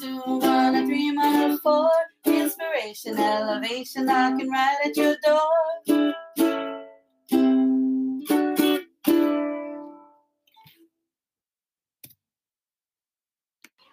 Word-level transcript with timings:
two, 0.00 0.20
one, 0.20 0.74
a 0.74 0.86
three, 0.86 1.10
one, 1.16 1.52
a 1.52 1.58
four. 1.58 1.90
Inspiration, 2.26 3.18
elevation, 3.18 4.04
knocking 4.04 4.50
right 4.50 4.76
at 4.84 4.96
your 4.96 5.16
door. 5.24 6.14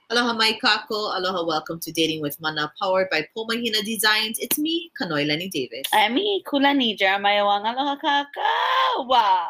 Aloha 0.09 0.33
mai 0.33 0.59
kako. 0.61 1.17
Aloha, 1.17 1.45
welcome 1.45 1.79
to 1.79 1.91
Dating 1.91 2.21
with 2.21 2.39
Mana, 2.41 2.71
powered 2.81 3.09
by 3.09 3.25
Pomahina 3.35 3.83
Designs. 3.85 4.37
It's 4.39 4.59
me, 4.59 4.91
Kanoelani 4.99 5.49
Davis. 5.49 5.87
I'm 5.93 6.15
me, 6.15 6.43
Kulani 6.45 6.97
Jeremiah 6.97 7.45
Wang. 7.45 7.65
Aloha 7.65 7.95
kaka. 7.95 9.07
Wow. 9.07 9.47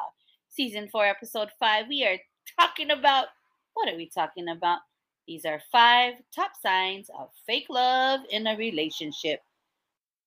Season 0.49 0.87
4, 0.87 1.05
episode 1.07 1.49
5. 1.59 1.85
We 1.89 2.05
are 2.05 2.17
talking 2.59 2.91
about, 2.91 3.27
what 3.73 3.91
are 3.91 3.97
we 3.97 4.07
talking 4.07 4.49
about? 4.49 4.79
These 5.27 5.45
are 5.45 5.61
five 5.71 6.15
top 6.35 6.51
signs 6.61 7.09
of 7.17 7.29
fake 7.45 7.67
love 7.69 8.21
in 8.29 8.47
a 8.47 8.57
relationship. 8.57 9.39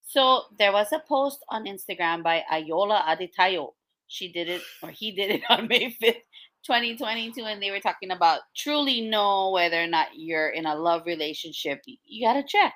So 0.01 0.43
there 0.57 0.71
was 0.71 0.91
a 0.93 1.03
post 1.07 1.43
on 1.49 1.65
Instagram 1.65 2.23
by 2.23 2.43
Ayola 2.51 3.03
Aditayo. 3.03 3.73
She 4.07 4.31
did 4.31 4.47
it, 4.47 4.61
or 4.81 4.89
he 4.89 5.11
did 5.11 5.31
it 5.31 5.41
on 5.49 5.67
May 5.67 5.91
5th, 5.91 6.23
2022, 6.65 7.43
and 7.43 7.61
they 7.61 7.71
were 7.71 7.79
talking 7.79 8.11
about 8.11 8.41
truly 8.55 9.01
know 9.01 9.51
whether 9.51 9.81
or 9.81 9.87
not 9.87 10.07
you're 10.15 10.49
in 10.49 10.65
a 10.65 10.75
love 10.75 11.03
relationship. 11.05 11.81
You 11.85 12.25
got 12.25 12.33
to 12.33 12.43
check. 12.43 12.73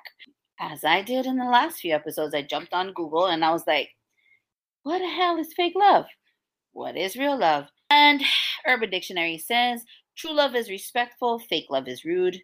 As 0.60 0.84
I 0.84 1.02
did 1.02 1.26
in 1.26 1.38
the 1.38 1.44
last 1.44 1.78
few 1.80 1.94
episodes, 1.94 2.34
I 2.34 2.42
jumped 2.42 2.72
on 2.72 2.92
Google 2.92 3.26
and 3.26 3.44
I 3.44 3.50
was 3.50 3.66
like, 3.66 3.88
what 4.82 4.98
the 4.98 5.08
hell 5.08 5.38
is 5.38 5.52
fake 5.54 5.74
love? 5.74 6.04
What 6.72 6.96
is 6.96 7.16
real 7.16 7.38
love? 7.38 7.66
And 7.90 8.22
Urban 8.66 8.90
Dictionary 8.90 9.38
says 9.38 9.84
true 10.16 10.32
love 10.32 10.54
is 10.54 10.70
respectful, 10.70 11.38
fake 11.38 11.66
love 11.70 11.88
is 11.88 12.04
rude. 12.04 12.40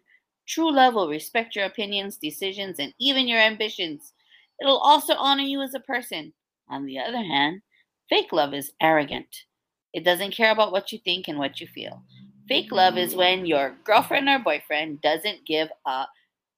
True 0.47 0.71
love 0.71 0.95
will 0.95 1.09
respect 1.09 1.55
your 1.55 1.65
opinions, 1.65 2.17
decisions, 2.17 2.79
and 2.79 2.93
even 2.99 3.27
your 3.27 3.39
ambitions. 3.39 4.13
It'll 4.61 4.79
also 4.79 5.13
honor 5.15 5.43
you 5.43 5.61
as 5.61 5.73
a 5.73 5.79
person. 5.79 6.33
On 6.69 6.85
the 6.85 6.99
other 6.99 7.23
hand, 7.23 7.61
fake 8.09 8.31
love 8.31 8.53
is 8.53 8.71
arrogant. 8.81 9.45
It 9.93 10.03
doesn't 10.03 10.35
care 10.35 10.51
about 10.51 10.71
what 10.71 10.91
you 10.91 10.99
think 10.99 11.27
and 11.27 11.37
what 11.37 11.59
you 11.59 11.67
feel. 11.67 12.03
Fake 12.47 12.71
love 12.71 12.97
is 12.97 13.15
when 13.15 13.45
your 13.45 13.75
girlfriend 13.83 14.27
or 14.27 14.39
boyfriend 14.39 15.01
doesn't 15.01 15.45
give 15.45 15.69
a 15.85 16.05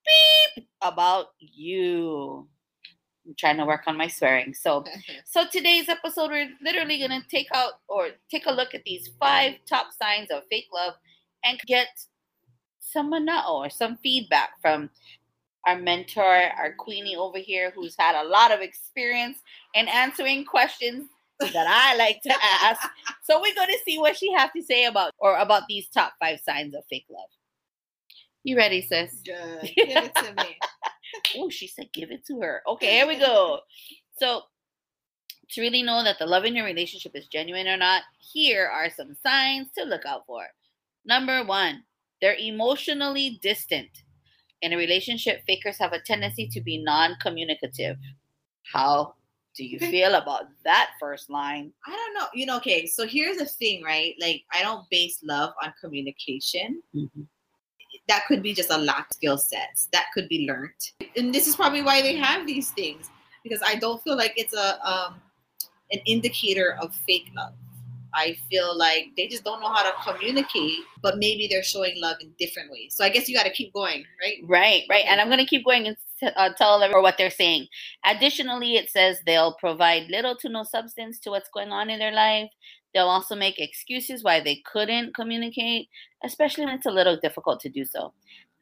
beep 0.05 0.65
about 0.81 1.27
you. 1.39 2.47
I'm 3.25 3.35
trying 3.37 3.57
to 3.57 3.65
work 3.65 3.83
on 3.87 3.97
my 3.97 4.07
swearing. 4.07 4.53
So, 4.53 4.85
so 5.25 5.43
today's 5.51 5.89
episode, 5.89 6.31
we're 6.31 6.49
literally 6.61 6.99
gonna 6.99 7.23
take 7.29 7.47
out 7.53 7.73
or 7.87 8.09
take 8.29 8.45
a 8.45 8.51
look 8.51 8.73
at 8.73 8.83
these 8.83 9.09
five 9.19 9.55
top 9.67 9.87
signs 10.01 10.31
of 10.31 10.43
fake 10.49 10.67
love 10.73 10.93
and 11.43 11.59
get 11.67 11.87
some 12.79 13.11
manao 13.11 13.49
or 13.49 13.69
some 13.69 13.97
feedback 13.97 14.51
from 14.61 14.89
our 15.65 15.77
mentor, 15.77 16.23
our 16.23 16.73
queenie 16.77 17.15
over 17.15 17.37
here, 17.37 17.71
who's 17.71 17.95
had 17.97 18.15
a 18.15 18.27
lot 18.27 18.51
of 18.51 18.61
experience 18.61 19.39
in 19.75 19.87
answering 19.87 20.43
questions 20.45 21.07
that 21.39 21.67
I 21.67 21.95
like 21.95 22.21
to 22.23 22.33
ask. 22.63 22.81
So 23.23 23.39
we're 23.39 23.55
going 23.55 23.69
to 23.69 23.79
see 23.85 23.97
what 23.97 24.17
she 24.17 24.33
has 24.33 24.49
to 24.53 24.61
say 24.61 24.85
about 24.85 25.13
or 25.19 25.37
about 25.37 25.63
these 25.69 25.87
top 25.87 26.13
five 26.19 26.41
signs 26.41 26.75
of 26.75 26.83
fake 26.89 27.05
love. 27.09 27.29
You 28.43 28.57
ready, 28.57 28.81
sis? 28.81 29.21
Good. 29.23 29.71
Give 29.73 30.03
it 30.03 30.15
to 30.15 30.33
me. 30.33 30.57
oh, 31.37 31.49
she 31.49 31.67
said 31.67 31.93
give 31.93 32.11
it 32.11 32.25
to 32.25 32.41
her. 32.41 32.61
Okay, 32.67 32.95
here 32.95 33.07
we 33.07 33.17
go. 33.17 33.59
So 34.17 34.41
to 35.51 35.61
really 35.61 35.83
know 35.83 36.03
that 36.03 36.19
the 36.19 36.25
love 36.25 36.43
in 36.43 36.55
your 36.55 36.65
relationship 36.65 37.13
is 37.15 37.27
genuine 37.27 37.67
or 37.67 37.77
not, 37.77 38.03
here 38.19 38.67
are 38.67 38.89
some 38.89 39.15
signs 39.23 39.67
to 39.77 39.85
look 39.85 40.05
out 40.05 40.25
for. 40.25 40.45
Number 41.05 41.43
one, 41.43 41.83
they're 42.21 42.37
emotionally 42.39 43.39
distant. 43.41 43.89
In 44.61 44.73
a 44.73 44.77
relationship, 44.77 45.41
fakers 45.47 45.79
have 45.79 45.93
a 45.93 46.01
tendency 46.01 46.47
to 46.49 46.61
be 46.61 46.77
non 46.77 47.15
communicative. 47.19 47.97
How 48.71 49.15
do 49.55 49.65
you 49.65 49.79
feel 49.79 50.15
about 50.15 50.45
that 50.63 50.91
first 50.99 51.29
line? 51.29 51.73
I 51.85 51.91
don't 51.91 52.13
know. 52.13 52.27
You 52.33 52.45
know, 52.45 52.57
okay, 52.57 52.85
so 52.85 53.07
here's 53.07 53.37
the 53.37 53.45
thing, 53.45 53.83
right? 53.83 54.15
Like, 54.19 54.43
I 54.53 54.61
don't 54.61 54.87
base 54.89 55.19
love 55.23 55.53
on 55.63 55.73
communication. 55.81 56.81
Mm-hmm. 56.95 57.23
That 58.07 58.25
could 58.27 58.43
be 58.43 58.53
just 58.53 58.71
a 58.71 58.77
lack 58.77 59.09
of 59.09 59.15
skill 59.15 59.37
sets. 59.37 59.89
That 59.91 60.05
could 60.13 60.29
be 60.29 60.47
learned. 60.47 60.71
And 61.17 61.33
this 61.33 61.47
is 61.47 61.55
probably 61.55 61.81
why 61.81 62.01
they 62.01 62.15
have 62.15 62.45
these 62.45 62.69
things. 62.69 63.09
Because 63.43 63.61
I 63.65 63.75
don't 63.75 64.01
feel 64.03 64.15
like 64.15 64.33
it's 64.35 64.53
a 64.53 64.79
um 64.87 65.15
an 65.91 65.99
indicator 66.05 66.77
of 66.81 66.95
fake 67.07 67.31
love. 67.35 67.53
I 68.13 68.35
feel 68.49 68.77
like 68.77 69.05
they 69.15 69.27
just 69.27 69.43
don't 69.43 69.61
know 69.61 69.71
how 69.71 69.83
to 69.83 70.11
communicate, 70.11 70.79
but 71.01 71.17
maybe 71.17 71.47
they're 71.49 71.63
showing 71.63 71.93
love 71.97 72.17
in 72.21 72.33
different 72.39 72.71
ways. 72.71 72.93
So 72.95 73.05
I 73.05 73.09
guess 73.09 73.29
you 73.29 73.35
got 73.35 73.45
to 73.45 73.51
keep 73.51 73.73
going, 73.73 74.03
right? 74.21 74.37
Right, 74.47 74.83
right. 74.89 75.05
And 75.07 75.21
I'm 75.21 75.27
going 75.27 75.39
to 75.39 75.45
keep 75.45 75.65
going 75.65 75.87
and 75.87 75.97
uh, 76.35 76.49
tell 76.57 76.79
them 76.79 76.91
what 76.91 77.17
they're 77.17 77.29
saying. 77.29 77.67
Additionally, 78.05 78.75
it 78.75 78.89
says 78.89 79.19
they'll 79.25 79.55
provide 79.55 80.09
little 80.09 80.35
to 80.37 80.49
no 80.49 80.63
substance 80.63 81.19
to 81.19 81.29
what's 81.29 81.49
going 81.53 81.71
on 81.71 81.89
in 81.89 81.99
their 81.99 82.11
life. 82.11 82.49
They'll 82.93 83.07
also 83.07 83.35
make 83.35 83.59
excuses 83.59 84.23
why 84.23 84.41
they 84.41 84.61
couldn't 84.71 85.15
communicate, 85.15 85.87
especially 86.23 86.65
when 86.65 86.75
it's 86.75 86.85
a 86.85 86.91
little 86.91 87.17
difficult 87.17 87.61
to 87.61 87.69
do 87.69 87.85
so. 87.85 88.13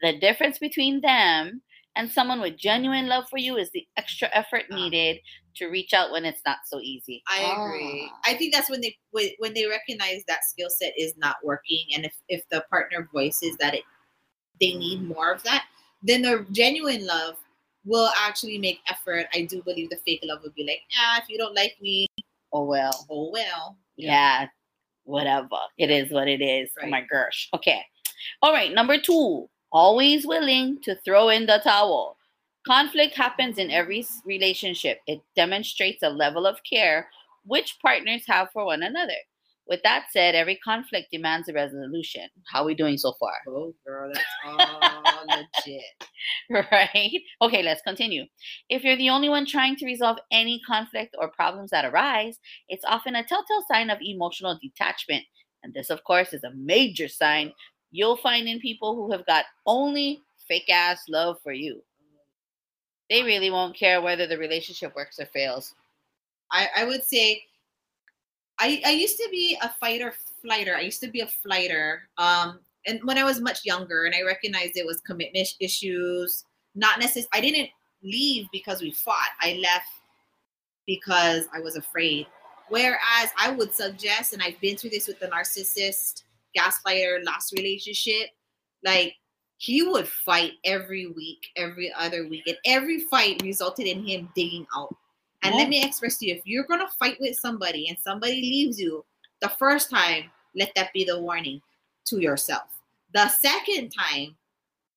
The 0.01 0.19
difference 0.19 0.59
between 0.59 1.01
them 1.01 1.61
and 1.99 2.09
someone 2.09 2.39
with 2.39 2.55
genuine 2.57 3.07
love 3.07 3.25
for 3.29 3.37
you 3.37 3.57
is 3.57 3.69
the 3.71 3.85
extra 3.97 4.29
effort 4.33 4.63
Ah. 4.71 4.75
needed 4.75 5.19
to 5.57 5.67
reach 5.67 5.93
out 5.93 6.11
when 6.11 6.23
it's 6.23 6.41
not 6.45 6.59
so 6.65 6.79
easy. 6.79 7.21
I 7.27 7.39
agree. 7.41 8.09
Ah. 8.09 8.19
I 8.25 8.33
think 8.35 8.53
that's 8.53 8.69
when 8.69 8.79
they 8.81 8.97
when 9.11 9.29
when 9.39 9.53
they 9.53 9.65
recognize 9.65 10.23
that 10.27 10.45
skill 10.45 10.69
set 10.69 10.93
is 10.97 11.13
not 11.17 11.35
working, 11.43 11.85
and 11.93 12.05
if 12.05 12.15
if 12.29 12.47
the 12.49 12.63
partner 12.71 13.09
voices 13.13 13.57
that 13.57 13.73
it 13.75 13.83
they 14.61 14.73
need 14.73 15.03
more 15.03 15.31
of 15.31 15.43
that, 15.43 15.65
then 16.03 16.21
the 16.21 16.45
genuine 16.51 17.05
love 17.05 17.35
will 17.85 18.09
actually 18.17 18.57
make 18.57 18.79
effort. 18.89 19.25
I 19.33 19.43
do 19.43 19.61
believe 19.63 19.89
the 19.89 19.97
fake 20.05 20.21
love 20.23 20.41
would 20.43 20.55
be 20.55 20.65
like, 20.65 20.81
ah, 20.97 21.19
if 21.21 21.29
you 21.29 21.37
don't 21.37 21.55
like 21.55 21.75
me, 21.81 22.07
Oh 22.53 22.63
well. 22.65 23.05
oh 23.09 23.29
well. 23.31 23.77
Yeah. 23.97 24.47
Whatever. 25.05 25.57
It 25.77 25.89
is 25.91 26.11
what 26.11 26.27
it 26.27 26.41
is. 26.41 26.69
Oh 26.81 26.87
my 26.87 27.01
gosh. 27.11 27.49
Okay. 27.53 27.81
All 28.41 28.51
right. 28.53 28.71
Number 28.73 28.97
two, 28.99 29.49
always 29.71 30.25
willing 30.25 30.79
to 30.83 30.95
throw 31.05 31.29
in 31.29 31.45
the 31.45 31.59
towel. 31.63 32.17
Conflict 32.65 33.15
happens 33.15 33.57
in 33.57 33.71
every 33.71 34.05
relationship. 34.25 34.99
It 35.07 35.21
demonstrates 35.35 36.03
a 36.03 36.09
level 36.09 36.45
of 36.45 36.59
care 36.69 37.09
which 37.45 37.77
partners 37.81 38.23
have 38.27 38.49
for 38.51 38.65
one 38.65 38.83
another. 38.83 39.13
With 39.67 39.81
that 39.83 40.05
said, 40.11 40.33
every 40.33 40.55
conflict 40.57 41.09
demands 41.11 41.47
a 41.47 41.53
resolution. 41.53 42.27
How 42.51 42.63
are 42.63 42.65
we 42.65 42.73
doing 42.73 42.97
so 42.97 43.13
far? 43.19 43.33
Oh, 43.47 43.73
girl, 43.85 44.11
that's 44.11 44.25
all 44.43 45.25
legit. 45.27 46.67
right? 46.71 47.21
Okay, 47.39 47.61
let's 47.61 47.83
continue. 47.83 48.25
If 48.67 48.83
you're 48.83 48.97
the 48.97 49.11
only 49.11 49.29
one 49.29 49.45
trying 49.45 49.75
to 49.75 49.85
resolve 49.85 50.17
any 50.31 50.59
conflict 50.65 51.15
or 51.19 51.29
problems 51.29 51.69
that 51.69 51.85
arise, 51.85 52.39
it's 52.67 52.83
often 52.85 53.15
a 53.15 53.23
telltale 53.23 53.63
sign 53.71 53.91
of 53.91 53.99
emotional 54.01 54.57
detachment. 54.59 55.23
And 55.61 55.71
this, 55.73 55.91
of 55.91 56.03
course, 56.03 56.33
is 56.33 56.43
a 56.43 56.51
major 56.55 57.07
sign 57.07 57.53
you'll 57.91 58.17
find 58.17 58.47
in 58.47 58.59
people 58.59 58.95
who 58.95 59.11
have 59.11 59.25
got 59.25 59.45
only 59.65 60.21
fake 60.47 60.69
ass 60.69 61.03
love 61.09 61.37
for 61.43 61.51
you. 61.51 61.81
They 63.09 63.23
really 63.23 63.49
won't 63.49 63.75
care 63.75 64.01
whether 64.01 64.27
the 64.27 64.37
relationship 64.37 64.95
works 64.95 65.19
or 65.19 65.25
fails. 65.25 65.73
I, 66.51 66.67
I 66.77 66.85
would 66.85 67.03
say 67.03 67.43
I, 68.59 68.81
I 68.85 68.91
used 68.91 69.17
to 69.17 69.27
be 69.31 69.57
a 69.61 69.69
fighter 69.79 70.13
flighter. 70.41 70.75
I 70.75 70.81
used 70.81 71.01
to 71.01 71.07
be 71.09 71.21
a 71.21 71.27
flighter. 71.27 72.03
Um, 72.17 72.59
and 72.85 72.99
when 73.03 73.17
I 73.17 73.23
was 73.23 73.39
much 73.39 73.65
younger, 73.65 74.05
and 74.05 74.15
I 74.15 74.21
recognized 74.21 74.77
it 74.77 74.85
was 74.85 75.01
commitment 75.01 75.47
issues. 75.59 76.45
Not 76.75 76.99
necessarily. 76.99 77.29
I 77.33 77.41
didn't 77.41 77.69
leave 78.03 78.47
because 78.51 78.81
we 78.81 78.91
fought. 78.91 79.29
I 79.41 79.59
left 79.61 79.89
because 80.85 81.45
I 81.53 81.59
was 81.59 81.75
afraid. 81.75 82.27
Whereas 82.69 83.29
I 83.37 83.51
would 83.51 83.73
suggest, 83.73 84.33
and 84.33 84.41
I've 84.43 84.59
been 84.61 84.77
through 84.77 84.91
this 84.91 85.07
with 85.07 85.19
the 85.19 85.27
narcissist, 85.27 86.23
gaslighter, 86.57 87.23
last 87.25 87.53
relationship, 87.53 88.29
like 88.83 89.15
he 89.57 89.83
would 89.83 90.07
fight 90.07 90.53
every 90.63 91.07
week, 91.07 91.49
every 91.55 91.91
other 91.93 92.27
week, 92.27 92.43
and 92.47 92.57
every 92.65 93.01
fight 93.01 93.41
resulted 93.43 93.87
in 93.87 94.05
him 94.05 94.29
digging 94.35 94.65
out. 94.75 94.95
And 95.43 95.53
Yeah. 95.53 95.61
let 95.61 95.69
me 95.69 95.83
express 95.83 96.17
to 96.19 96.25
you, 96.25 96.35
if 96.35 96.45
you're 96.45 96.63
gonna 96.63 96.89
fight 96.97 97.19
with 97.19 97.37
somebody 97.37 97.87
and 97.89 97.97
somebody 97.99 98.41
leaves 98.41 98.79
you 98.79 99.05
the 99.41 99.49
first 99.49 99.89
time, 99.89 100.31
let 100.55 100.73
that 100.75 100.93
be 100.93 101.03
the 101.03 101.19
warning 101.19 101.61
to 102.05 102.19
yourself. 102.19 102.69
The 103.13 103.29
second 103.29 103.89
time, 103.89 104.37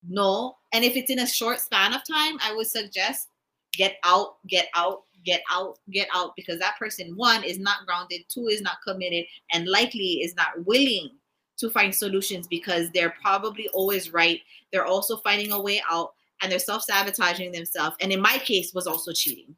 no. 0.03 0.59
And 0.73 0.85
if 0.85 0.97
it's 0.97 1.11
in 1.11 1.21
a 1.21 1.27
short 1.27 1.61
span 1.61 1.93
of 1.93 2.03
time, 2.07 2.39
I 2.41 2.55
would 2.55 2.67
suggest 2.67 3.29
get 3.73 3.99
out, 4.05 4.37
get 4.47 4.69
out, 4.75 5.05
get 5.25 5.43
out, 5.51 5.79
get 5.91 6.09
out, 6.13 6.35
because 6.37 6.59
that 6.59 6.79
person, 6.79 7.17
one, 7.17 7.45
is 7.45 7.59
not 7.59 7.87
grounded, 7.87 8.23
two, 8.29 8.49
is 8.49 8.61
not 8.61 8.83
committed, 8.87 9.27
and 9.53 9.69
likely 9.69 10.23
is 10.23 10.35
not 10.35 10.65
willing 10.67 11.11
to 11.59 11.71
find 11.71 11.95
solutions 11.95 12.47
because 12.49 12.91
they're 12.91 13.15
probably 13.23 13.69
always 13.69 14.13
right. 14.13 14.41
They're 14.73 14.87
also 14.87 15.19
finding 15.19 15.53
a 15.53 15.61
way 15.61 15.83
out 15.91 16.13
and 16.43 16.51
they're 16.51 16.59
self-sabotaging 16.59 17.53
themselves. 17.53 17.97
And 18.01 18.13
in 18.13 18.21
my 18.21 18.39
case, 18.39 18.73
was 18.75 18.87
also 18.87 19.13
cheating. 19.13 19.55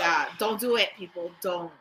Yeah, 0.00 0.26
don't 0.38 0.60
do 0.60 0.76
it, 0.76 0.90
people. 0.98 1.30
Don't. 1.42 1.72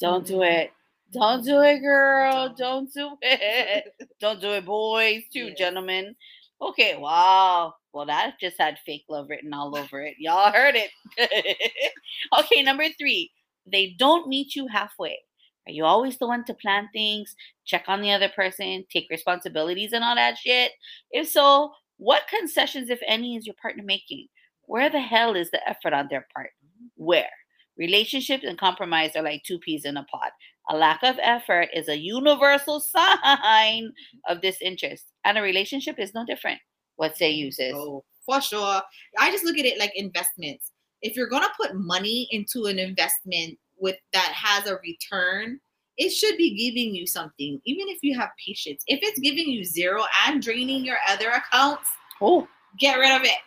Don't 0.00 0.26
do 0.26 0.42
it. 0.42 0.72
Don't 1.12 1.44
do 1.44 1.60
it, 1.62 1.80
girl. 1.80 2.54
Don't 2.56 2.92
do 2.92 3.16
it. 3.22 3.94
Don't 4.20 4.40
do 4.40 4.50
it, 4.52 4.64
boys, 4.66 5.22
too, 5.32 5.46
Yes. 5.46 5.58
gentlemen. 5.58 6.14
Okay, 6.60 6.96
wow. 6.96 7.74
Well, 7.92 8.06
that 8.06 8.38
just 8.40 8.56
had 8.58 8.78
fake 8.84 9.04
love 9.08 9.28
written 9.30 9.54
all 9.54 9.76
over 9.76 10.02
it. 10.02 10.16
Y'all 10.18 10.52
heard 10.52 10.74
it. 10.76 10.90
okay, 12.38 12.62
number 12.62 12.84
three, 12.98 13.30
they 13.66 13.94
don't 13.98 14.28
meet 14.28 14.54
you 14.54 14.66
halfway. 14.66 15.18
Are 15.68 15.72
you 15.72 15.84
always 15.84 16.16
the 16.16 16.26
one 16.26 16.44
to 16.46 16.54
plan 16.54 16.88
things, 16.94 17.36
check 17.66 17.84
on 17.88 18.00
the 18.00 18.10
other 18.10 18.30
person, 18.30 18.86
take 18.90 19.06
responsibilities 19.10 19.92
and 19.92 20.02
all 20.02 20.14
that 20.14 20.38
shit? 20.38 20.72
If 21.10 21.28
so, 21.28 21.72
what 21.98 22.22
concessions, 22.28 22.88
if 22.88 23.00
any, 23.06 23.36
is 23.36 23.46
your 23.46 23.54
partner 23.60 23.82
making? 23.84 24.28
Where 24.62 24.88
the 24.88 25.00
hell 25.00 25.36
is 25.36 25.50
the 25.50 25.60
effort 25.68 25.92
on 25.92 26.08
their 26.08 26.26
part? 26.34 26.50
Where? 26.96 27.28
Relationships 27.76 28.44
and 28.44 28.58
compromise 28.58 29.14
are 29.14 29.22
like 29.22 29.42
two 29.44 29.58
peas 29.58 29.84
in 29.84 29.98
a 29.98 30.04
pod. 30.04 30.30
A 30.70 30.76
lack 30.76 31.02
of 31.02 31.18
effort 31.20 31.68
is 31.74 31.88
a 31.88 31.98
universal 31.98 32.80
sign 33.34 33.92
of 34.26 34.40
disinterest, 34.40 35.04
and 35.24 35.36
a 35.36 35.42
relationship 35.42 35.98
is 35.98 36.14
no 36.14 36.24
different. 36.24 36.60
What 36.96 37.16
say 37.16 37.30
you, 37.30 37.52
sis? 37.52 37.74
Oh, 37.76 38.04
for 38.24 38.40
sure. 38.40 38.80
I 39.18 39.30
just 39.30 39.44
look 39.44 39.58
at 39.58 39.66
it 39.66 39.78
like 39.78 39.92
investments. 39.94 40.72
If 41.02 41.14
you're 41.14 41.28
gonna 41.28 41.48
put 41.60 41.74
money 41.74 42.26
into 42.30 42.64
an 42.64 42.78
investment 42.78 43.58
with 43.80 43.96
that 44.12 44.32
has 44.34 44.66
a 44.66 44.76
return, 44.76 45.60
it 45.96 46.10
should 46.10 46.36
be 46.36 46.54
giving 46.56 46.94
you 46.94 47.06
something, 47.06 47.60
even 47.64 47.88
if 47.88 47.98
you 48.02 48.18
have 48.18 48.30
patience. 48.44 48.82
If 48.86 49.00
it's 49.02 49.18
giving 49.18 49.48
you 49.48 49.64
zero 49.64 50.04
and 50.26 50.40
draining 50.42 50.84
your 50.84 50.98
other 51.08 51.30
accounts, 51.30 51.88
Oh, 52.20 52.48
get 52.78 52.96
rid 52.98 53.12
of 53.14 53.22
it 53.22 53.38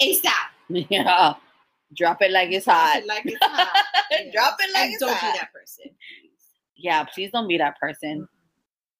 ASAP. 0.00 0.30
yeah. 0.90 1.34
Drop 1.96 2.20
it 2.22 2.30
like 2.32 2.50
it's 2.50 2.66
hot. 2.66 3.02
Like 3.06 3.22
it's 3.26 3.38
hot. 3.40 3.84
Drop 4.32 4.56
it 4.60 4.72
like 4.72 4.84
and 4.84 4.92
it's 4.94 5.00
don't 5.00 5.14
hot. 5.14 5.32
be 5.32 5.38
that 5.38 5.52
person. 5.52 5.84
Yeah, 6.76 7.04
please 7.04 7.30
don't 7.30 7.48
be 7.48 7.56
that 7.58 7.78
person. 7.78 8.28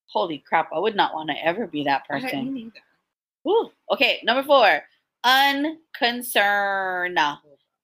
Holy 0.07 0.39
crap, 0.39 0.71
I 0.73 0.79
would 0.79 0.95
not 0.95 1.13
want 1.13 1.29
to 1.31 1.45
ever 1.45 1.67
be 1.67 1.83
that 1.85 2.07
person. 2.07 2.73
Woo. 3.45 3.71
Okay, 3.91 4.21
number 4.25 4.43
four, 4.45 4.81
unconcern. 5.25 7.19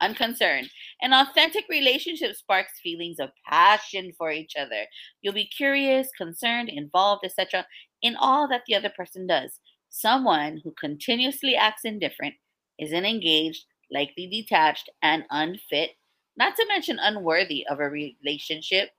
Unconcerned. 0.00 0.70
An 1.02 1.12
authentic 1.12 1.64
relationship 1.68 2.36
sparks 2.36 2.80
feelings 2.82 3.18
of 3.18 3.30
passion 3.48 4.12
for 4.16 4.30
each 4.30 4.54
other. 4.56 4.84
You'll 5.22 5.34
be 5.34 5.46
curious, 5.46 6.08
concerned, 6.16 6.68
involved, 6.68 7.24
etc., 7.24 7.66
in 8.02 8.16
all 8.16 8.48
that 8.48 8.62
the 8.66 8.74
other 8.74 8.90
person 8.90 9.26
does. 9.26 9.60
Someone 9.88 10.60
who 10.62 10.72
continuously 10.78 11.56
acts 11.56 11.84
indifferent, 11.84 12.34
isn't 12.78 13.04
engaged, 13.04 13.64
likely 13.90 14.26
detached, 14.26 14.88
and 15.02 15.24
unfit, 15.30 15.90
not 16.36 16.56
to 16.56 16.66
mention 16.68 16.98
unworthy 16.98 17.66
of 17.68 17.80
a 17.80 17.88
relationship. 17.88 18.90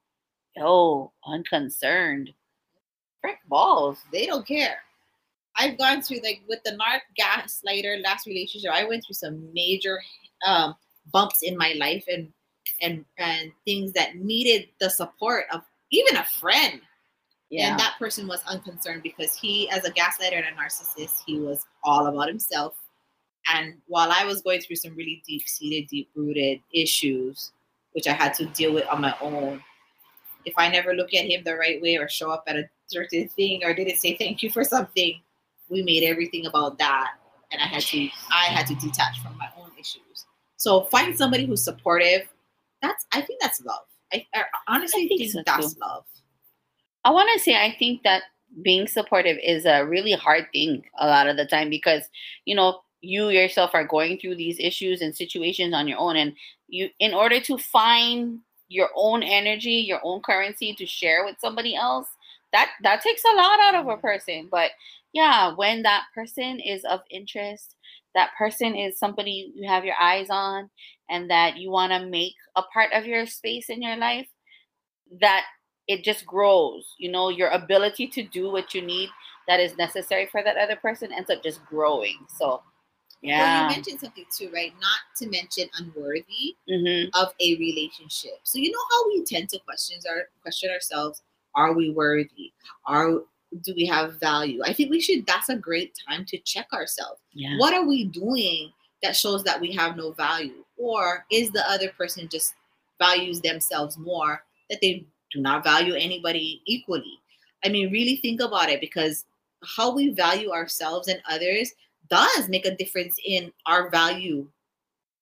Oh, 0.59 1.11
unconcerned. 1.25 2.31
Frick 3.21 3.37
balls. 3.47 3.99
They 4.11 4.25
don't 4.25 4.47
care. 4.47 4.77
I've 5.55 5.77
gone 5.77 6.01
through 6.01 6.21
like 6.23 6.41
with 6.47 6.59
the 6.63 6.71
narc 6.71 7.01
gaslighter 7.19 8.01
last 8.03 8.25
relationship. 8.25 8.71
I 8.71 8.85
went 8.85 9.05
through 9.05 9.15
some 9.15 9.53
major 9.53 9.99
um, 10.45 10.75
bumps 11.11 11.41
in 11.41 11.57
my 11.57 11.73
life 11.77 12.05
and 12.07 12.31
and 12.81 13.05
and 13.17 13.51
things 13.65 13.91
that 13.93 14.15
needed 14.15 14.67
the 14.79 14.89
support 14.89 15.45
of 15.53 15.61
even 15.91 16.17
a 16.17 16.25
friend. 16.25 16.81
Yeah. 17.49 17.71
And 17.71 17.79
that 17.79 17.95
person 17.99 18.27
was 18.27 18.41
unconcerned 18.47 19.03
because 19.03 19.35
he, 19.35 19.69
as 19.71 19.83
a 19.83 19.91
gaslighter 19.91 20.37
and 20.37 20.45
a 20.45 20.61
narcissist, 20.61 21.21
he 21.25 21.37
was 21.37 21.65
all 21.83 22.07
about 22.07 22.29
himself. 22.29 22.75
And 23.53 23.73
while 23.87 24.09
I 24.09 24.23
was 24.23 24.41
going 24.41 24.61
through 24.61 24.77
some 24.77 24.95
really 24.95 25.21
deep 25.27 25.45
seated, 25.45 25.89
deep 25.89 26.09
rooted 26.15 26.61
issues, 26.73 27.51
which 27.91 28.07
I 28.07 28.13
had 28.13 28.33
to 28.35 28.45
deal 28.45 28.73
with 28.73 28.87
on 28.87 29.01
my 29.01 29.13
own, 29.19 29.61
if 30.45 30.53
I 30.57 30.69
never 30.69 30.93
look 30.93 31.13
at 31.13 31.25
him 31.25 31.43
the 31.43 31.55
right 31.55 31.81
way 31.81 31.97
or 31.97 32.07
show 32.07 32.31
up 32.31 32.43
at 32.47 32.55
a 32.55 32.69
certain 32.87 33.27
thing 33.27 33.63
or 33.65 33.73
didn't 33.73 33.97
say 33.97 34.15
thank 34.15 34.41
you 34.41 34.49
for 34.49 34.63
something, 34.63 35.19
we 35.69 35.83
made 35.83 36.03
everything 36.03 36.45
about 36.45 36.77
that. 36.77 37.15
And 37.51 37.61
I 37.61 37.65
had 37.65 37.81
to 37.83 38.09
I 38.31 38.45
had 38.45 38.65
to 38.67 38.75
detach 38.75 39.19
from 39.21 39.37
my 39.37 39.49
own 39.57 39.71
issues. 39.77 40.25
So 40.61 40.83
find 40.91 41.17
somebody 41.17 41.47
who's 41.47 41.63
supportive. 41.63 42.27
That's 42.83 43.07
I 43.11 43.21
think 43.21 43.41
that's 43.41 43.65
love. 43.65 43.81
I, 44.13 44.23
I 44.35 44.43
honestly 44.67 45.05
I 45.05 45.07
think 45.07 45.21
think, 45.21 45.31
so, 45.31 45.41
that's 45.43 45.73
too. 45.73 45.79
love. 45.81 46.05
I 47.03 47.09
want 47.09 47.29
to 47.33 47.39
say 47.39 47.55
I 47.55 47.75
think 47.79 48.03
that 48.03 48.21
being 48.61 48.87
supportive 48.87 49.39
is 49.43 49.65
a 49.65 49.83
really 49.83 50.11
hard 50.11 50.45
thing 50.53 50.83
a 50.99 51.07
lot 51.07 51.27
of 51.27 51.35
the 51.35 51.47
time 51.47 51.71
because 51.71 52.03
you 52.45 52.53
know 52.53 52.81
you 53.01 53.29
yourself 53.29 53.71
are 53.73 53.87
going 53.87 54.19
through 54.19 54.35
these 54.35 54.59
issues 54.59 55.01
and 55.01 55.15
situations 55.15 55.73
on 55.73 55.87
your 55.87 55.97
own 55.97 56.15
and 56.15 56.33
you 56.67 56.89
in 56.99 57.15
order 57.15 57.39
to 57.39 57.57
find 57.57 58.37
your 58.67 58.89
own 58.95 59.23
energy, 59.23 59.83
your 59.87 59.99
own 60.03 60.21
currency 60.21 60.75
to 60.75 60.85
share 60.85 61.25
with 61.25 61.37
somebody 61.39 61.75
else, 61.75 62.07
that 62.53 62.69
that 62.83 63.01
takes 63.01 63.23
a 63.23 63.35
lot 63.35 63.59
out 63.61 63.73
of 63.73 63.87
a 63.87 63.93
mm-hmm. 63.93 64.01
person. 64.01 64.47
But 64.51 64.69
yeah, 65.11 65.55
when 65.55 65.81
that 65.81 66.03
person 66.13 66.59
is 66.59 66.85
of 66.85 66.99
interest, 67.09 67.77
that 68.15 68.31
person 68.37 68.75
is 68.75 68.97
somebody 68.99 69.51
you 69.55 69.67
have 69.69 69.85
your 69.85 69.95
eyes 69.99 70.27
on 70.29 70.69
and 71.09 71.29
that 71.29 71.57
you 71.57 71.71
want 71.71 71.91
to 71.91 72.05
make 72.05 72.33
a 72.55 72.63
part 72.73 72.91
of 72.93 73.05
your 73.05 73.25
space 73.25 73.69
in 73.69 73.81
your 73.81 73.97
life, 73.97 74.27
that 75.19 75.45
it 75.87 76.03
just 76.03 76.25
grows. 76.25 76.95
You 76.97 77.11
know, 77.11 77.29
your 77.29 77.49
ability 77.49 78.07
to 78.09 78.23
do 78.23 78.51
what 78.51 78.73
you 78.73 78.81
need 78.81 79.09
that 79.47 79.59
is 79.59 79.77
necessary 79.77 80.27
for 80.31 80.43
that 80.43 80.57
other 80.57 80.75
person 80.75 81.11
ends 81.11 81.29
up 81.29 81.43
just 81.43 81.63
growing. 81.65 82.17
So, 82.37 82.61
yeah. 83.21 83.39
Well, 83.39 83.61
you 83.63 83.75
mentioned 83.75 83.99
something 83.99 84.25
too, 84.35 84.49
right? 84.53 84.73
Not 84.81 84.99
to 85.17 85.29
mention 85.29 85.69
unworthy 85.77 86.55
hmm 86.67 87.09
of 87.13 87.33
a 87.39 87.57
relationship. 87.57 88.39
So 88.43 88.57
you 88.57 88.71
know 88.71 88.85
how 88.91 89.07
we 89.09 89.23
tend 89.25 89.49
to 89.49 89.59
questions 89.59 90.05
our 90.05 90.29
question 90.41 90.69
ourselves: 90.71 91.21
Are 91.55 91.73
we 91.73 91.91
worthy? 91.91 92.51
Are 92.85 93.21
do 93.63 93.73
we 93.75 93.85
have 93.85 94.19
value? 94.19 94.61
I 94.63 94.73
think 94.73 94.89
we 94.91 95.01
should. 95.01 95.25
That's 95.27 95.49
a 95.49 95.55
great 95.57 95.97
time 96.07 96.25
to 96.25 96.37
check 96.39 96.67
ourselves. 96.73 97.19
Yeah. 97.33 97.57
What 97.57 97.73
are 97.73 97.85
we 97.85 98.05
doing 98.05 98.71
that 99.03 99.15
shows 99.15 99.43
that 99.43 99.59
we 99.59 99.71
have 99.73 99.97
no 99.97 100.11
value, 100.11 100.63
or 100.77 101.25
is 101.31 101.51
the 101.51 101.69
other 101.69 101.89
person 101.97 102.29
just 102.31 102.53
values 102.99 103.41
themselves 103.41 103.97
more 103.97 104.43
that 104.69 104.79
they 104.81 105.05
do 105.33 105.41
not 105.41 105.63
value 105.63 105.93
anybody 105.95 106.61
equally? 106.65 107.19
I 107.65 107.69
mean, 107.69 107.91
really 107.91 108.15
think 108.17 108.41
about 108.41 108.69
it 108.69 108.79
because 108.81 109.25
how 109.77 109.93
we 109.93 110.09
value 110.11 110.51
ourselves 110.51 111.07
and 111.07 111.21
others 111.29 111.71
does 112.09 112.49
make 112.49 112.65
a 112.65 112.75
difference 112.75 113.15
in 113.25 113.51
our 113.65 113.89
value 113.89 114.47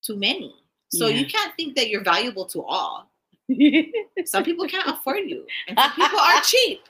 to 0.02 0.16
many. 0.16 0.54
So 0.90 1.08
Yeah. 1.08 1.16
you 1.20 1.26
can't 1.26 1.54
think 1.56 1.76
that 1.76 1.88
you're 1.88 2.02
valuable 2.02 2.46
to 2.46 2.62
all. 2.64 3.10
Some 4.24 4.44
people 4.44 4.66
can't 4.66 4.88
afford 4.88 5.28
you, 5.28 5.44
and 5.68 5.78
some 5.78 5.92
people 5.92 6.18
are 6.20 6.40
cheap. 6.44 6.80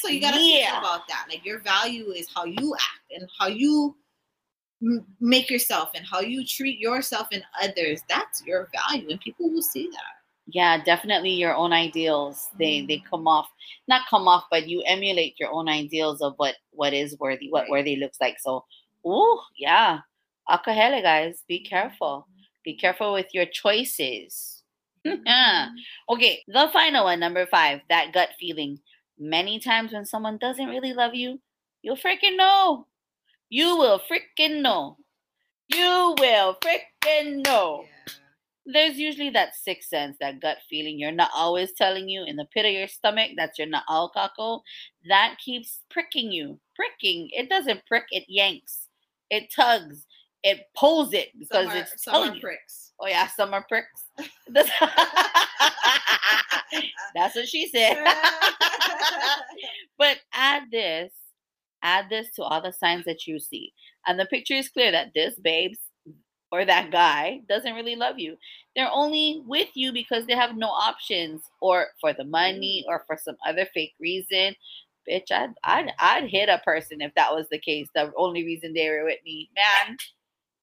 So 0.00 0.08
you 0.08 0.20
gotta 0.20 0.40
Yeah. 0.40 0.70
think 0.72 0.78
about 0.78 1.08
that. 1.08 1.26
Like 1.28 1.44
your 1.44 1.60
value 1.60 2.10
is 2.12 2.28
how 2.34 2.44
you 2.44 2.74
act 2.74 3.12
and 3.12 3.28
how 3.38 3.48
you 3.48 3.96
m- 4.82 5.06
make 5.20 5.50
yourself 5.50 5.90
and 5.94 6.04
how 6.06 6.20
you 6.20 6.44
treat 6.46 6.78
yourself 6.78 7.28
and 7.32 7.44
others. 7.62 8.02
That's 8.08 8.42
your 8.46 8.68
value, 8.72 9.08
and 9.10 9.20
people 9.20 9.50
will 9.50 9.62
see 9.62 9.88
that. 9.90 10.12
yeah, 10.48 10.82
definitely 10.84 11.30
your 11.32 11.54
own 11.56 11.72
ideals. 11.72 12.48
They 12.58 12.78
mm-hmm. 12.78 12.86
they 12.88 13.02
come 13.10 13.26
off, 13.26 13.48
not 13.88 14.02
come 14.08 14.28
off, 14.28 14.44
but 14.50 14.68
you 14.68 14.82
emulate 14.86 15.38
your 15.40 15.50
own 15.52 15.68
ideals 15.68 16.20
of 16.22 16.34
what 16.36 16.54
what 16.70 16.92
is 16.94 17.16
worthy, 17.18 17.50
what 17.50 17.62
Right. 17.62 17.70
worthy 17.70 17.96
looks 17.96 18.18
like. 18.20 18.38
So, 18.40 18.64
ooh, 19.06 19.40
yeah. 19.58 20.00
Akahele, 20.48 21.02
guys, 21.02 21.42
be 21.48 21.64
careful. 21.64 22.26
Mm-hmm. 22.30 22.42
Be 22.64 22.74
careful 22.76 23.12
with 23.12 23.26
your 23.34 23.46
choices. 23.46 24.62
Yeah. 25.04 25.16
Mm-hmm. 25.26 25.74
Okay, 26.14 26.42
the 26.48 26.68
final 26.72 27.04
one, 27.04 27.20
number 27.20 27.46
five, 27.46 27.80
that 27.88 28.12
gut 28.12 28.30
feeling. 28.40 28.78
Many 29.18 29.58
times 29.58 29.92
when 29.92 30.04
someone 30.04 30.38
doesn't 30.38 30.68
really 30.68 30.92
love 30.92 31.14
you, 31.14 31.40
you'll 31.82 31.96
freaking 31.96 32.36
know. 32.36 32.86
You 33.48 33.76
will 33.76 34.00
freaking 34.00 34.60
know. 34.60 34.98
You 35.68 36.14
will 36.18 36.56
freaking 36.62 37.44
know. 37.44 37.84
There's 38.66 38.98
usually 38.98 39.30
that 39.30 39.54
sixth 39.54 39.88
sense, 39.88 40.16
that 40.20 40.40
gut 40.40 40.58
feeling 40.68 40.98
you're 40.98 41.12
not 41.12 41.30
always 41.34 41.72
telling 41.72 42.08
you 42.08 42.24
in 42.24 42.34
the 42.34 42.46
pit 42.46 42.66
of 42.66 42.72
your 42.72 42.88
stomach 42.88 43.30
that's 43.36 43.58
you're 43.58 43.68
not 43.68 43.84
all 43.88 44.10
kako. 44.14 44.60
That 45.08 45.36
keeps 45.42 45.82
pricking 45.88 46.32
you. 46.32 46.58
Pricking. 46.74 47.28
It 47.32 47.48
doesn't 47.48 47.86
prick, 47.86 48.06
it 48.10 48.24
yanks. 48.28 48.88
It 49.30 49.52
tugs. 49.54 50.04
It 50.42 50.60
pulls 50.76 51.12
it 51.12 51.28
because 51.38 51.68
are, 51.68 51.76
it's 51.76 52.04
telling 52.04 52.34
you. 52.34 52.40
pricks. 52.40 52.92
Oh 53.00 53.06
yeah, 53.06 53.26
some 53.26 53.52
are 53.52 53.64
pricks. 53.68 54.06
That's, 54.48 54.70
That's 57.14 57.34
what 57.34 57.48
she 57.48 57.68
said. 57.68 57.96
but 59.98 60.18
add 60.32 60.64
this, 60.70 61.12
add 61.82 62.06
this 62.10 62.28
to 62.36 62.42
all 62.42 62.60
the 62.60 62.72
signs 62.72 63.04
that 63.06 63.26
you 63.26 63.38
see. 63.38 63.72
And 64.06 64.18
the 64.18 64.26
picture 64.26 64.54
is 64.54 64.68
clear 64.68 64.92
that 64.92 65.12
this 65.14 65.34
babes 65.42 65.78
or 66.52 66.64
that 66.64 66.90
guy 66.90 67.40
doesn't 67.48 67.74
really 67.74 67.96
love 67.96 68.18
you. 68.18 68.36
They're 68.74 68.90
only 68.92 69.42
with 69.46 69.68
you 69.74 69.92
because 69.92 70.26
they 70.26 70.34
have 70.34 70.56
no 70.56 70.68
options 70.68 71.42
or 71.60 71.86
for 72.00 72.12
the 72.12 72.24
money 72.24 72.84
mm. 72.86 72.90
or 72.90 73.04
for 73.06 73.16
some 73.16 73.36
other 73.46 73.66
fake 73.74 73.94
reason. 73.98 74.54
Bitch, 75.10 75.30
I'd, 75.30 75.54
I'd, 75.64 75.92
I'd 75.98 76.28
hit 76.28 76.48
a 76.48 76.60
person 76.64 77.00
if 77.00 77.14
that 77.14 77.32
was 77.32 77.46
the 77.50 77.58
case. 77.58 77.88
The 77.94 78.12
only 78.16 78.44
reason 78.44 78.72
they 78.72 78.88
were 78.88 79.04
with 79.04 79.18
me, 79.24 79.50
man. 79.56 79.96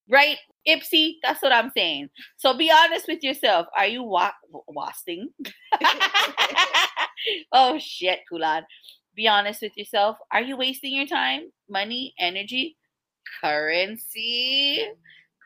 Right? 0.09 0.37
Ipsy, 0.67 1.15
that's 1.23 1.41
what 1.41 1.51
I'm 1.53 1.71
saying. 1.75 2.09
So 2.37 2.57
be 2.57 2.71
honest 2.71 3.07
with 3.07 3.23
yourself. 3.23 3.67
Are 3.75 3.87
you 3.87 4.03
wa- 4.03 4.31
wasting? 4.67 5.29
oh 7.51 7.77
shit, 7.79 8.19
Kulan. 8.29 8.63
Be 9.15 9.27
honest 9.27 9.61
with 9.61 9.77
yourself. 9.77 10.17
Are 10.31 10.41
you 10.41 10.57
wasting 10.57 10.93
your 10.93 11.05
time, 11.05 11.51
money, 11.69 12.13
energy 12.19 12.77
currency. 13.41 14.85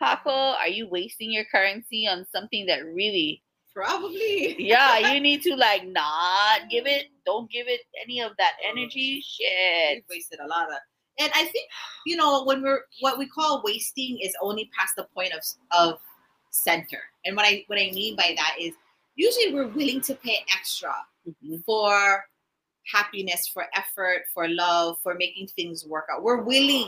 Kako, 0.02 0.56
are 0.56 0.68
you 0.68 0.88
wasting 0.88 1.32
your 1.32 1.46
currency 1.46 2.08
on 2.08 2.26
something 2.32 2.66
that 2.68 2.86
really 2.86 3.44
Probably. 3.74 4.56
yeah, 4.60 5.14
you 5.14 5.20
need 5.28 5.42
to 5.44 5.56
like 5.56 5.86
not 5.88 6.70
give 6.70 6.86
it, 6.88 7.08
don't 7.26 7.50
give 7.50 7.68
it 7.68 7.82
any 8.02 8.22
of 8.22 8.32
that 8.38 8.54
energy. 8.68 9.22
Shit. 9.22 10.04
We've 10.10 10.18
wasted 10.18 10.40
a 10.40 10.48
lot 10.48 10.72
of 10.72 10.78
and 11.20 11.32
I 11.36 11.46
think 11.46 11.70
you 12.06 12.16
know 12.16 12.44
when 12.44 12.62
we're 12.62 12.82
what 13.00 13.18
we 13.18 13.28
call 13.28 13.62
wasting 13.64 14.20
is 14.20 14.34
only 14.42 14.70
past 14.78 14.96
the 14.96 15.04
point 15.14 15.34
of 15.34 15.44
of 15.72 16.00
center. 16.52 17.00
And 17.26 17.36
what 17.36 17.46
I 17.46 17.64
what 17.68 17.78
I 17.80 17.92
mean 17.92 18.16
by 18.16 18.34
that 18.38 18.56
is 18.60 18.74
usually 19.16 19.54
we're 19.54 19.68
willing 19.68 20.02
to 20.02 20.16
pay 20.16 20.46
extra 20.56 20.96
Mhm. 21.28 21.64
for 21.66 22.26
happiness, 22.92 23.48
for 23.48 23.68
effort, 23.76 24.24
for 24.34 24.48
love, 24.48 24.98
for 25.04 25.14
making 25.16 25.48
things 25.48 25.86
work 25.86 26.06
out. 26.12 26.24
We're 26.24 26.42
willing 26.42 26.88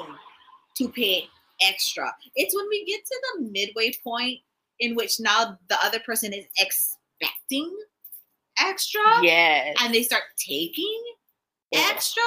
to 0.77 0.89
pay 0.89 1.27
extra. 1.62 2.15
It's 2.36 2.55
when 2.55 2.67
we 2.69 2.86
get 2.86 3.05
to 3.05 3.21
the 3.36 3.41
midway 3.41 3.91
point 4.01 4.39
in 4.79 4.95
which 4.95 5.19
now 5.19 5.57
the 5.67 5.77
other 5.83 6.00
person 6.00 6.31
is 6.33 6.45
expecting 6.57 7.75
extra 8.57 9.01
Yes. 9.24 9.75
and 9.81 9.93
they 9.93 10.03
start 10.03 10.24
taking 10.38 11.03
Yeah. 11.71 11.89
extra 11.91 12.24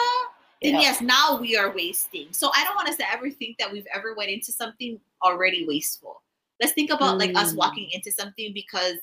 then 0.63 0.75
yes 0.81 1.01
now 1.01 1.39
we 1.41 1.57
are 1.57 1.73
wasting 1.75 2.27
so 2.31 2.51
i 2.55 2.65
don't 2.65 2.75
want 2.77 2.89
us 2.89 2.97
to 2.97 3.11
ever 3.13 3.31
think 3.31 3.57
that 3.59 3.71
we've 3.73 3.87
ever 3.95 4.15
went 4.15 4.31
into 4.31 4.53
something 4.53 4.99
already 5.23 5.67
wasteful 5.67 6.23
let's 6.61 6.73
think 6.73 6.91
about 6.91 7.19
like 7.19 7.35
us 7.37 7.53
Mm. 7.53 7.57
walking 7.57 7.89
into 7.93 8.11
something 8.13 8.53
because 8.53 8.95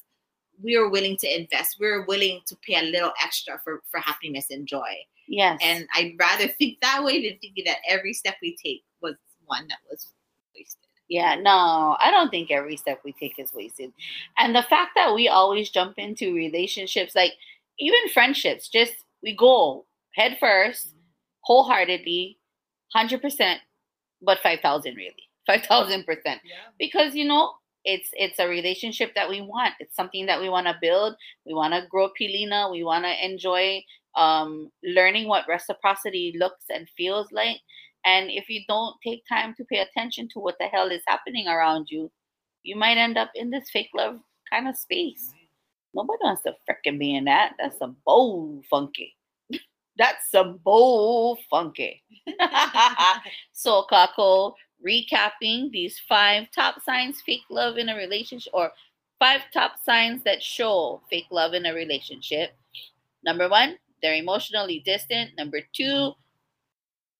we 0.61 0.75
are 0.75 0.89
willing 0.89 1.17
to 1.17 1.39
invest 1.39 1.77
we're 1.79 2.05
willing 2.05 2.41
to 2.45 2.55
pay 2.57 2.75
a 2.75 2.83
little 2.91 3.11
extra 3.23 3.59
for 3.63 3.81
for 3.89 3.99
happiness 3.99 4.47
and 4.49 4.67
joy 4.67 4.93
Yes. 5.27 5.59
and 5.61 5.87
i'd 5.95 6.15
rather 6.19 6.47
think 6.47 6.79
that 6.81 7.03
way 7.03 7.21
than 7.27 7.37
thinking 7.39 7.63
that 7.65 7.77
every 7.87 8.13
step 8.13 8.35
we 8.41 8.55
take 8.61 8.83
was 9.01 9.15
one 9.45 9.67
that 9.67 9.79
was 9.89 10.07
wasted 10.55 10.85
Yeah, 11.09 11.35
no, 11.41 11.97
I 11.99 12.11
don't 12.11 12.29
think 12.29 12.51
every 12.51 12.77
step 12.77 13.01
we 13.03 13.13
take 13.13 13.39
is 13.39 13.51
wasted. 13.51 13.91
And 14.37 14.53
the 14.55 14.61
fact 14.69 14.91
that 14.95 15.15
we 15.15 15.27
always 15.27 15.71
jump 15.71 15.95
into 15.97 16.35
relationships, 16.35 17.15
like 17.15 17.33
even 17.79 18.09
friendships, 18.13 18.69
just 18.69 18.93
we 19.23 19.35
go 19.35 19.85
head 20.13 20.37
first, 20.39 20.93
wholeheartedly, 21.41 22.37
100%, 22.95 23.55
but 24.21 24.39
5,000 24.39 24.95
really. 24.95 25.13
5,000%. 25.49 26.05
yeah 26.25 26.39
Because, 26.77 27.15
you 27.15 27.25
know, 27.25 27.53
it's 27.85 28.09
it's 28.13 28.39
a 28.39 28.47
relationship 28.47 29.15
that 29.15 29.29
we 29.29 29.41
want. 29.41 29.73
It's 29.79 29.95
something 29.95 30.25
that 30.25 30.39
we 30.39 30.49
want 30.49 30.67
to 30.67 30.75
build. 30.81 31.15
We 31.45 31.53
want 31.53 31.73
to 31.73 31.87
grow 31.89 32.09
Pilina. 32.19 32.71
We 32.71 32.83
want 32.83 33.05
to 33.05 33.25
enjoy 33.25 33.81
um, 34.15 34.69
learning 34.83 35.27
what 35.27 35.47
reciprocity 35.47 36.35
looks 36.37 36.65
and 36.69 36.87
feels 36.97 37.31
like. 37.31 37.57
And 38.05 38.29
if 38.29 38.49
you 38.49 38.61
don't 38.67 38.95
take 39.05 39.23
time 39.27 39.53
to 39.55 39.65
pay 39.65 39.79
attention 39.79 40.27
to 40.33 40.39
what 40.39 40.55
the 40.59 40.65
hell 40.67 40.89
is 40.91 41.01
happening 41.07 41.47
around 41.47 41.87
you, 41.89 42.11
you 42.63 42.75
might 42.75 42.97
end 42.97 43.17
up 43.17 43.31
in 43.35 43.49
this 43.49 43.69
fake 43.71 43.89
love 43.95 44.19
kind 44.49 44.67
of 44.67 44.75
space. 44.77 45.31
Nobody 45.93 46.19
wants 46.23 46.43
to 46.43 46.53
freaking 46.69 46.99
be 46.99 47.15
in 47.15 47.25
that. 47.25 47.53
That's 47.57 47.77
a 47.81 47.87
bold 48.05 48.65
funky. 48.69 49.15
That's 49.99 50.31
some 50.31 50.59
bold 50.63 51.39
funky. 51.49 52.01
so, 53.51 53.85
Kako, 53.91 54.53
recapping 54.85 55.71
these 55.71 55.99
five 56.07 56.47
top 56.55 56.81
signs 56.81 57.21
fake 57.25 57.43
love 57.51 57.77
in 57.77 57.89
a 57.89 57.95
relationship, 57.95 58.51
or 58.55 58.71
five 59.19 59.41
top 59.53 59.73
signs 59.83 60.23
that 60.23 60.41
show 60.41 61.01
fake 61.09 61.27
love 61.29 61.53
in 61.53 61.65
a 61.65 61.73
relationship. 61.73 62.51
Number 63.25 63.49
one, 63.49 63.77
they're 64.01 64.15
emotionally 64.15 64.81
distant. 64.85 65.31
Number 65.37 65.59
two, 65.75 66.13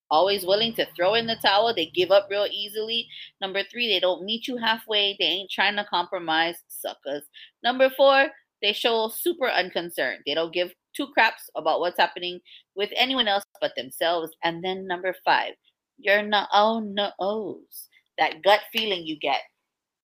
always 0.09 0.45
willing 0.45 0.74
to 0.75 0.88
throw 0.95 1.15
in 1.15 1.27
the 1.27 1.36
towel. 1.43 1.74
They 1.74 1.88
give 1.88 2.12
up 2.12 2.27
real 2.31 2.48
easily. 2.50 3.09
Number 3.41 3.62
three, 3.69 3.89
they 3.89 4.00
don't 4.00 4.24
meet 4.24 4.48
you 4.48 4.55
halfway. 4.55 5.17
They 5.19 5.25
ain't 5.25 5.51
trying 5.51 5.75
to 5.75 5.83
compromise. 5.83 6.55
Suckers. 6.69 7.24
Number 7.62 7.89
four, 7.89 8.27
they 8.62 8.71
show 8.71 9.09
super 9.09 9.50
unconcerned. 9.50 10.24
They 10.25 10.33
don't 10.33 10.53
give 10.53 10.71
two 10.96 11.08
craps 11.08 11.50
about 11.55 11.79
what's 11.79 12.00
happening 12.00 12.39
with 12.75 12.89
anyone 12.96 13.27
else 13.27 13.43
but 13.62 13.72
themselves. 13.75 14.31
And 14.43 14.63
then 14.63 14.88
number 14.88 15.15
five, 15.25 15.53
you're 15.98 16.24
not 16.24 16.50
oh 16.53 16.79
no's. 16.79 17.88
That 18.17 18.41
gut 18.43 18.62
feeling 18.74 19.05
you 19.05 19.17
get 19.17 19.41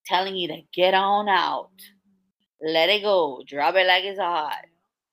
telling 0.05 0.35
you 0.35 0.47
to 0.47 0.61
get 0.73 0.93
on 0.93 1.27
out. 1.27 1.71
Let 2.61 2.89
it 2.89 3.01
go. 3.01 3.41
Drop 3.47 3.75
it 3.75 3.87
like 3.87 4.03
it's 4.03 4.19
hot. 4.19 4.65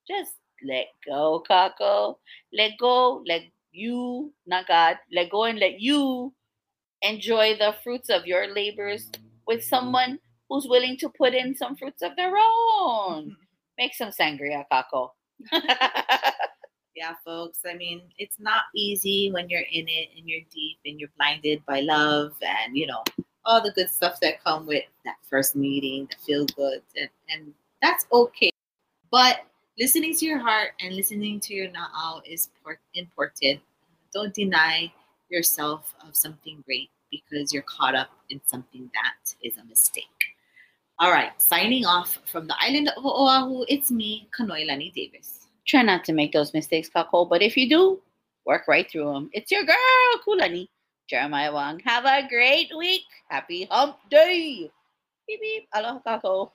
Just 0.07 0.33
let 0.65 0.87
go, 1.07 1.43
Kako. 1.49 2.17
Let 2.53 2.73
go. 2.79 3.23
Let 3.27 3.43
you, 3.73 4.33
not 4.47 4.69
God, 4.69 4.99
let 5.13 5.31
go 5.31 5.45
and 5.45 5.59
let 5.59 5.81
you 5.81 6.33
enjoy 7.01 7.57
the 7.59 7.75
fruits 7.83 8.11
of 8.11 8.27
your 8.27 8.55
labors 8.55 9.11
with 9.47 9.65
someone 9.65 10.19
who's 10.49 10.67
willing 10.69 10.97
to 10.99 11.09
put 11.09 11.35
in 11.35 11.57
some 11.57 11.77
fruits 11.77 12.03
of 12.03 12.15
their 12.17 12.33
own. 12.37 13.25
Mm-hmm. 13.25 13.31
Make 13.79 13.95
some 13.95 14.11
sangria, 14.11 14.65
Kako. 14.71 15.09
yeah, 16.95 17.15
folks. 17.25 17.61
I 17.67 17.75
mean, 17.75 18.03
it's 18.19 18.39
not 18.39 18.65
easy 18.75 19.31
when 19.33 19.49
you're 19.49 19.61
in 19.61 19.89
it 19.89 20.09
and 20.17 20.29
you're 20.29 20.43
deep 20.53 20.79
and 20.85 21.01
you're 21.01 21.11
blinded 21.17 21.65
by 21.67 21.81
love 21.81 22.35
and 22.43 22.77
you 22.77 22.87
know 22.87 23.03
all 23.45 23.63
the 23.63 23.73
good 23.73 23.91
stuff 23.91 24.21
that 24.21 24.43
come 24.43 24.67
with 24.67 24.85
that 25.05 25.17
first 25.29 25.57
meeting, 25.57 26.07
that 26.07 26.21
feel 26.21 26.47
good, 26.57 26.83
and, 26.97 27.09
and 27.29 27.53
that's 27.81 28.07
okay. 28.13 28.51
But 29.11 29.41
listening 29.79 30.15
to 30.17 30.27
your 30.27 30.39
heart 30.39 30.71
and 30.81 30.95
listening 30.95 31.41
to 31.41 31.55
your 31.55 31.69
na'au 31.69 32.21
is 32.25 32.51
important. 32.95 33.61
Don't 34.13 34.35
deny 34.35 34.93
yourself 35.29 35.95
of 36.07 36.15
something 36.15 36.63
great 36.65 36.91
because 37.11 37.53
you're 37.53 37.63
caught 37.63 37.95
up 37.95 38.11
in 38.31 38.41
something 38.47 38.91
that 38.95 39.35
is 39.43 39.59
a 39.59 39.65
mistake. 39.65 40.05
All 41.03 41.11
right, 41.11 41.33
signing 41.37 41.85
off 41.85 42.21
from 42.31 42.47
the 42.47 42.55
island 42.61 42.89
of 42.97 43.05
Oahu, 43.05 43.65
it's 43.67 43.91
me, 43.91 44.29
Kanoelani 44.39 44.95
Davis. 44.95 45.49
Try 45.67 45.83
not 45.83 46.05
to 46.05 46.13
make 46.13 46.31
those 46.31 46.55
mistakes, 46.55 46.89
Kako, 46.89 47.29
but 47.29 47.43
if 47.43 47.57
you 47.57 47.69
do, 47.69 48.01
work 48.47 48.69
right 48.69 48.89
through 48.89 49.13
them. 49.13 49.29
It's 49.33 49.51
your 49.51 49.65
girl, 49.65 50.23
Kulani. 50.25 50.69
Jeremiah 51.11 51.53
Wong. 51.53 51.81
Have 51.81 52.05
a 52.05 52.29
great 52.29 52.71
week. 52.79 53.03
Happy 53.29 53.67
hump 53.69 53.97
day. 54.13 54.71
Beep 55.27 55.41
beep. 55.41 55.67
Aloha, 55.75 55.99
Kako. 56.07 56.53